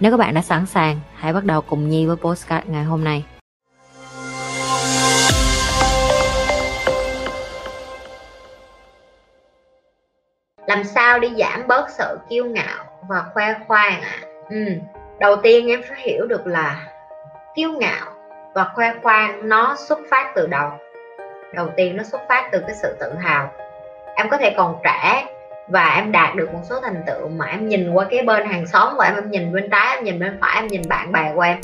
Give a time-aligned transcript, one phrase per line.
[0.00, 3.04] Nếu các bạn đã sẵn sàng, hãy bắt đầu cùng Nhi với postcard ngày hôm
[3.04, 3.24] nay.
[10.66, 14.26] làm sao đi giảm bớt sự kiêu ngạo và khoe khoang ạ à?
[14.50, 14.56] ừ.
[15.18, 16.86] đầu tiên em phải hiểu được là
[17.54, 18.06] kiêu ngạo
[18.54, 20.70] và khoe khoang nó xuất phát từ đâu
[21.54, 23.52] đầu tiên nó xuất phát từ cái sự tự hào
[24.14, 25.26] em có thể còn trẻ
[25.70, 28.66] và em đạt được một số thành tựu mà em nhìn qua cái bên hàng
[28.66, 31.32] xóm của em em nhìn bên trái, em nhìn bên phải, em nhìn bạn bè
[31.34, 31.58] của em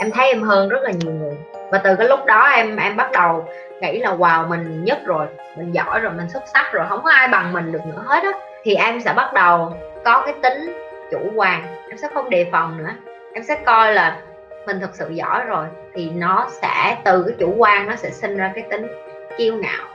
[0.00, 1.36] em thấy em hơn rất là nhiều người.
[1.70, 3.48] Và từ cái lúc đó em em bắt đầu
[3.80, 7.10] nghĩ là, wow, mình nhất rồi, mình giỏi rồi, mình xuất sắc rồi, không có
[7.10, 8.30] ai bằng mình được nữa hết á.
[8.62, 9.72] Thì em sẽ bắt đầu
[10.04, 10.76] có cái tính
[11.10, 12.90] chủ quan, em sẽ không đề phòng nữa.
[13.34, 14.16] Em sẽ coi là
[14.66, 18.36] mình thực sự giỏi rồi thì nó sẽ, từ cái chủ quan nó sẽ sinh
[18.36, 18.86] ra cái tính
[19.38, 19.86] kiêu ngạo.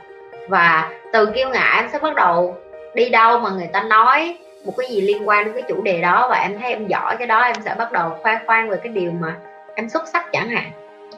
[0.48, 2.56] Và từ kiêu ngạo em sẽ bắt đầu
[2.94, 6.00] đi đâu mà người ta nói một cái gì liên quan đến cái chủ đề
[6.00, 8.76] đó và em thấy em giỏi cái đó, em sẽ bắt đầu khoe khoang về
[8.76, 9.36] cái điều mà
[9.74, 10.70] em xuất sắc chẳng hạn.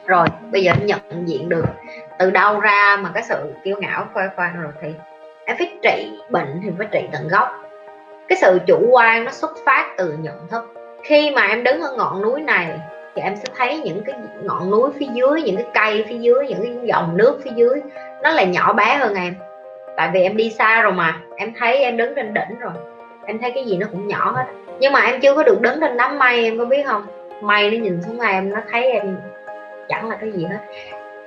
[0.05, 1.65] Rồi, bây giờ em nhận diện được
[2.19, 4.87] từ đâu ra mà cái sự kiêu ngạo, khoe khoang rồi thì
[5.45, 7.49] em phải trị bệnh thì phải trị tận gốc.
[8.27, 10.73] Cái sự chủ quan nó xuất phát từ nhận thức.
[11.03, 12.79] Khi mà em đứng ở ngọn núi này
[13.15, 16.47] thì em sẽ thấy những cái ngọn núi phía dưới, những cái cây phía dưới,
[16.47, 17.81] những cái dòng nước phía dưới,
[18.23, 19.35] nó là nhỏ bé hơn em
[19.97, 22.73] tại vì em đi xa rồi mà, em thấy em đứng trên đỉnh rồi.
[23.25, 24.45] Em thấy cái gì nó cũng nhỏ hết.
[24.79, 27.05] Nhưng mà em chưa có được đứng trên đám mây, em có biết không?
[27.41, 29.17] Mây nó nhìn xuống em, nó thấy em
[29.89, 30.59] chẳng là cái gì hết.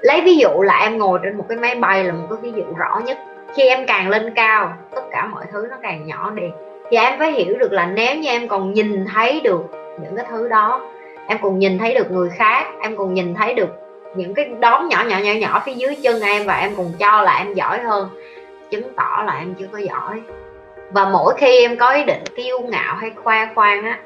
[0.00, 2.52] Lấy ví dụ là em ngồi trên một cái máy bay là một cái ví
[2.56, 3.18] dụ rõ nhất.
[3.56, 6.46] Khi em càng lên cao, tất cả mọi thứ nó càng nhỏ đi.
[6.90, 9.60] Thì em phải hiểu được là nếu như em còn nhìn thấy được
[10.02, 10.80] những cái thứ đó,
[11.26, 13.68] em còn nhìn thấy được người khác, em còn nhìn thấy được
[14.14, 17.22] những cái đốm nhỏ nhỏ nhỏ nhỏ phía dưới chân em và em còn cho
[17.22, 18.08] là em giỏi hơn
[18.70, 20.22] chứng tỏ là em chưa có giỏi.
[20.90, 23.98] Và mỗi khi em có ý định kiêu ngạo hay khoe khoang á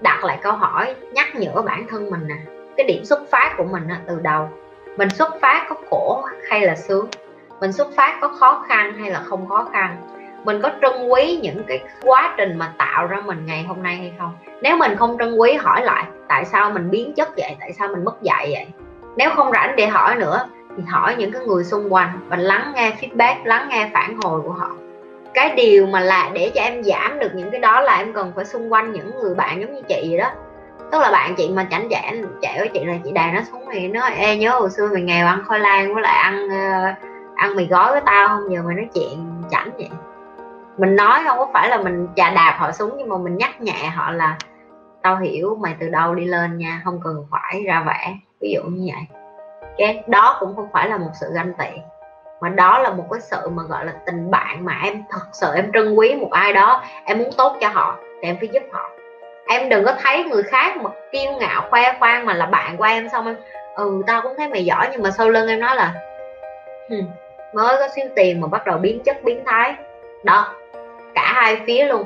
[0.00, 2.36] đặt lại câu hỏi nhắc nhở bản thân mình nè
[2.76, 4.48] cái điểm xuất phát của mình á, từ đầu.
[4.96, 7.06] Mình xuất phát có khổ hay là sướng?
[7.60, 9.96] Mình xuất phát có khó khăn hay là không khó khăn?
[10.44, 13.96] Mình có trân quý những cái quá trình mà tạo ra mình ngày hôm nay
[13.96, 14.32] hay không?
[14.62, 17.56] Nếu mình không trân quý hỏi lại tại sao mình biến chất vậy?
[17.60, 18.66] Tại sao mình mất dạy vậy?
[19.16, 22.72] Nếu không rảnh để hỏi nữa thì hỏi những cái người xung quanh và lắng
[22.74, 24.70] nghe feedback, lắng nghe phản hồi của họ.
[25.34, 28.32] Cái điều mà là để cho em giảm được những cái đó là em cần
[28.36, 30.30] phải xung quanh những người bạn giống như chị vậy đó.
[30.92, 33.64] Tức là bạn chị mà chảnh chảnh chạy với chị là chị đàn nó xuống
[33.72, 36.92] thì nó ê, nhớ hồi xưa mày nghèo ăn khoai lang với lại ăn ờ,
[37.36, 38.52] ăn mì gói với tao không?
[38.54, 39.90] Giờ mày nói chuyện chảnh vậy.
[40.78, 43.60] Mình nói không có phải là mình chà đạp họ xuống, nhưng mà mình nhắc
[43.60, 44.36] nhẹ họ là,
[45.02, 48.16] tao hiểu mày từ đâu đi lên nha, không cần phải ra vẻ.
[48.40, 49.25] Ví dụ như vậy
[49.78, 51.68] cái đó cũng không phải là một sự ganh tị,
[52.40, 55.46] mà đó là một cái sự mà, gọi là, tình bạn mà em, thật sự
[55.54, 58.62] em trân quý một ai đó, em muốn tốt cho họ thì em phải giúp
[58.72, 58.90] họ.
[59.48, 62.84] Em đừng có thấy người khác mà kiêu ngạo, khoe khoang mà là bạn của
[62.84, 63.36] em xong em
[63.76, 65.94] ừ tao cũng thấy mày giỏi nhưng mà sau lưng em nói là
[67.52, 69.74] mới có xíu tiền mà bắt đầu biến chất, biến thái.
[70.24, 70.54] Đó,
[71.14, 72.04] cả hai phía luôn.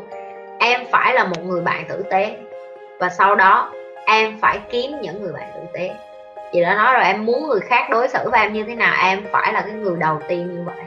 [0.58, 2.36] Em phải là một người bạn tử tế
[2.98, 3.72] và sau đó
[4.06, 5.90] em phải kiếm những người bạn tử tế
[6.52, 8.94] chị đã nói rồi, em muốn người khác đối xử với em như thế nào,
[9.02, 10.84] em phải là cái người đầu tiên như vậy.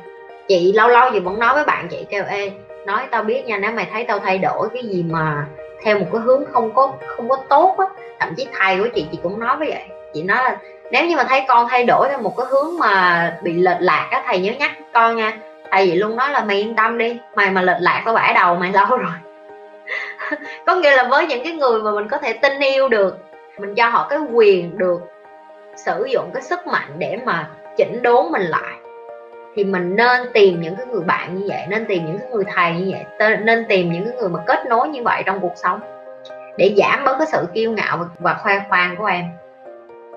[0.48, 2.52] Chị lâu lâu gì vẫn nói với bạn, chị kêu, ê,
[2.86, 5.46] nói tao biết nha, nếu mày thấy tao thay đổi cái gì mà
[5.84, 7.86] theo một cái hướng không có không có tốt á,
[8.20, 9.84] thậm chí thầy của chị chị cũng nói với vậy.
[10.14, 10.58] Chị nói là,
[10.92, 14.08] nếu như mà thấy con thay đổi theo một cái hướng mà bị lệch lạc
[14.12, 15.38] á, thầy nhớ nhắc con nha.
[15.72, 18.34] Thầy vậy luôn nói là, mày yên tâm đi, mày mà lệch lạc tao bẻ
[18.36, 19.14] đầu mày lâu rồi.
[20.66, 23.18] Có nghĩa là với những cái người mà mình có thể tin yêu được,
[23.58, 25.02] mình cho họ cái quyền được
[25.76, 28.74] sử dụng cái sức mạnh để mà chỉnh đốn mình lại.
[29.56, 32.44] Thì mình nên tìm những cái người bạn như vậy, nên tìm những cái người
[32.56, 35.54] thầy như vậy nên tìm những cái người mà kết nối như vậy trong cuộc
[35.56, 35.80] sống
[36.58, 39.26] để giảm bớt cái sự kiêu ngạo và khoe khoang của em.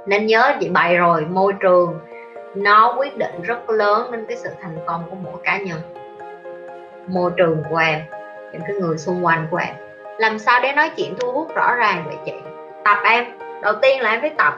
[0.07, 1.99] Nên nhớ chị bày rồi, môi trường
[2.55, 5.79] nó quyết định rất lớn đến cái sự thành công của mỗi cá nhân.
[7.07, 8.01] Môi trường của em,
[8.53, 9.75] những cái người xung quanh của em.
[10.19, 12.33] Làm sao để nói chuyện thu hút rõ ràng vậy chị?
[12.85, 13.25] Tập em.
[13.63, 14.55] Đầu tiên là em phải tập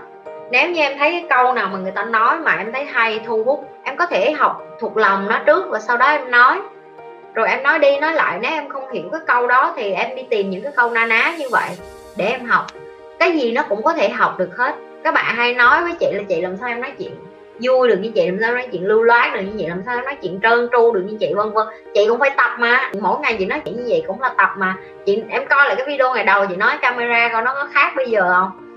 [0.51, 3.21] nếu như em thấy cái câu nào mà người ta nói mà em thấy hay,
[3.27, 6.61] thu hút, em có thể học thuộc lòng nó trước và sau đó em nói.
[7.35, 10.17] Rồi em nói đi nói lại, nếu em không hiểu cái câu đó thì em
[10.17, 11.69] đi tìm những cái câu na ná như vậy
[12.17, 12.67] để em học.
[13.19, 14.75] Cái gì nó cũng có thể học được hết.
[15.05, 17.15] Các bạn hay nói với chị là chị làm sao em nói chuyện
[17.63, 20.01] vui được như chị, làm sao nói chuyện lưu loát được như vậy làm sao
[20.01, 21.67] nói chuyện trơn tru được như chị, vân vân.
[21.95, 22.91] Chị cũng phải tập mà.
[23.01, 24.77] Mỗi ngày chị nói chuyện như vậy cũng là tập mà.
[25.07, 27.93] Chị, em coi lại cái video ngày đầu chị nói camera coi nó có khác
[27.97, 28.68] bây giờ không?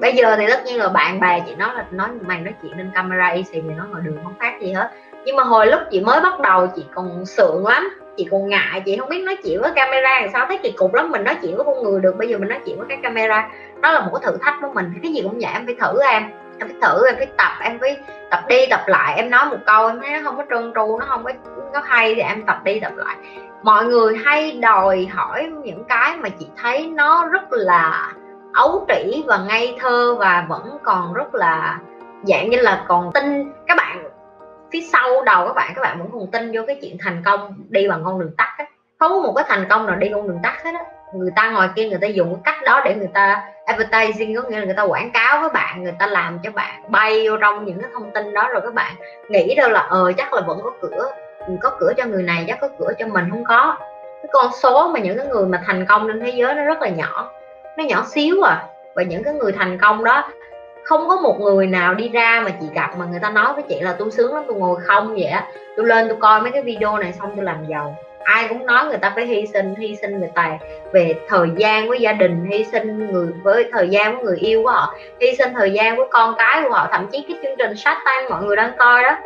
[0.00, 2.78] Bây giờ thì tất nhiên là bạn bè chị nói là nói, mày nói chuyện
[2.78, 4.90] lên camera y xì thì nó ngoài đường không khác gì hết.
[5.24, 8.82] Nhưng mà hồi lúc chị mới bắt đầu chị còn sượng lắm, chị còn ngại,
[8.84, 10.46] chị không biết nói chuyện với camera làm sao.
[10.46, 12.58] Thấy kỳ cục lắm, mình nói chuyện với con người được, bây giờ mình nói
[12.66, 13.48] chuyện với cái camera.
[13.80, 14.92] Đó là một cái thử thách của mình.
[15.02, 16.22] Cái gì cũng vậy, em phải thử em.
[16.58, 17.96] Em phải thử, em phải tập, em phải
[18.30, 19.14] tập đi, tập lại.
[19.16, 21.32] Em nói một câu, em thấy nó không có trơn tru, nó không có,
[21.72, 23.16] nó hay thì em tập đi, tập lại.
[23.62, 28.12] Mọi người hay đòi hỏi những cái mà chị thấy nó rất là
[28.56, 31.80] ấu trĩ và ngây thơ và vẫn còn rất là
[32.22, 33.52] dạng như là còn tin.
[33.66, 34.10] Các bạn,
[34.72, 37.54] phía sau đầu các bạn các bạn vẫn còn tin vô cái chuyện thành công,
[37.68, 38.64] đi bằng con đường tắt á.
[38.98, 40.84] Không có một cái thành công nào đi con đường tắt hết á.
[41.14, 44.48] Người ta ngoài kia người ta dùng cái cách đó để người ta advertising, có
[44.48, 47.36] nghĩa là người ta quảng cáo với bạn, người ta làm cho bạn bay vô
[47.36, 48.48] trong những cái thông tin đó.
[48.48, 48.94] Rồi các bạn
[49.28, 51.12] nghĩ đâu là ờ chắc là vẫn có cửa
[51.60, 53.30] có cửa cho người này, chắc có cửa cho mình.
[53.30, 53.76] Không có.
[54.22, 56.82] Cái con số mà những cái người mà thành công trên thế giới nó rất
[56.82, 57.30] là nhỏ
[57.76, 58.64] nó nhỏ xíu à.
[58.94, 60.28] Và những cái người thành công đó,
[60.84, 63.62] không có một người nào đi ra mà chị gặp mà người ta nói với
[63.68, 65.46] chị là tôi sướng lắm, tôi ngồi không vậy á.
[65.76, 67.96] Tôi lên tôi coi mấy cái video này xong tôi làm giàu.
[68.24, 70.58] Ai cũng nói người ta phải hy sinh hy sinh về tài,
[70.92, 74.62] về thời gian với gia đình, hy sinh người, với thời gian với người yêu
[74.62, 76.88] của họ, hy sinh thời gian với con cái của họ.
[76.92, 79.18] Thậm chí cái chương trình sát tan mọi người đang coi đó,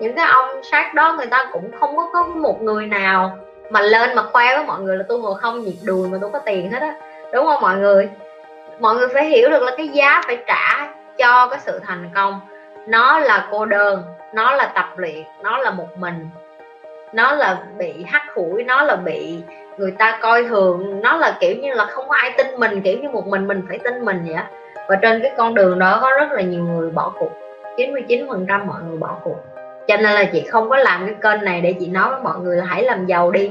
[0.00, 3.38] những cái ông sát đó người ta cũng không có có một người nào
[3.70, 6.30] mà lên mà khoe với mọi người là tôi ngồi không nhiệt đùi mà tôi
[6.32, 6.94] có tiền hết á
[7.34, 8.08] đúng không mọi người?
[8.80, 10.88] Mọi người phải hiểu được là cái giá phải trả
[11.18, 12.40] cho cái sự thành công.
[12.86, 14.02] Nó là cô đơn,
[14.34, 16.28] nó là tập luyện, nó là một mình.
[17.12, 19.40] Nó là bị hắt hủi, nó là bị
[19.78, 21.00] người ta coi thường.
[21.00, 23.62] Nó là kiểu như là không có ai tin mình, kiểu như một mình mình
[23.68, 24.36] phải tin mình vậy
[24.88, 27.30] và trên cái con đường đó có rất là nhiều người bỏ cuộc.
[27.76, 29.38] 99 phần trăm mọi người bỏ cuộc.
[29.88, 32.38] Cho nên là chị không có làm cái kênh này để chị nói với mọi
[32.38, 33.50] người là hãy làm giàu đi.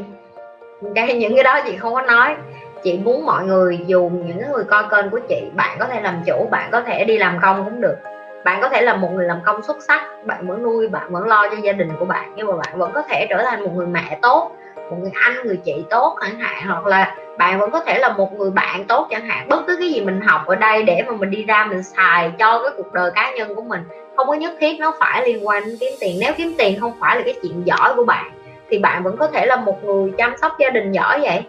[0.96, 2.36] Cái, những cái đó chị không có nói
[2.84, 5.44] chị muốn mọi người dù những người coi kênh của chị.
[5.54, 7.96] Bạn có thể làm chủ, bạn có thể đi làm công cũng được.
[8.46, 11.28] Bạn có thể là một người làm công xuất sắc, bạn vẫn nuôi, bạn vẫn
[11.28, 13.72] lo cho gia đình của bạn, nhưng mà bạn vẫn có thể trở thành một
[13.76, 17.72] người mẹ tốt, một người anh, người chị tốt chẳng hạn, hoặc là bạn vẫn
[17.72, 19.50] có thể là một người bạn tốt chẳng hạn.
[19.50, 22.32] Bất cứ cái gì mình học ở đây để mà mình đi ra mình xài
[22.40, 23.82] cho cái cuộc đời cá nhân của mình,
[24.16, 26.18] không có nhất thiết nó phải liên quan đến kiếm tiền.
[26.22, 28.32] Nếu kiếm tiền không phải là cái chuyện giỏi của bạn,
[28.70, 31.44] thì bạn vẫn có thể là một người chăm sóc gia đình giỏi vậy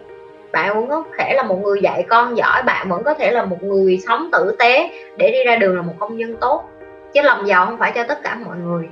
[0.55, 3.45] bạn vẫn có thể là một người dạy con giỏi, bạn vẫn có thể là
[3.45, 6.63] một người sống tử tế để đi ra đường là một công dân tốt.
[7.13, 8.85] Chứ lòng giàu không phải cho tất cả mọi người.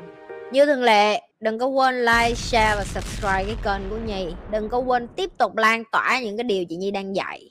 [0.52, 4.34] Như thường lệ, đừng có quên like, share và subscribe cái kênh của nhi.
[4.52, 7.50] Đừng có quên tiếp tục lan tỏa những cái điều chị nhi đang dạy.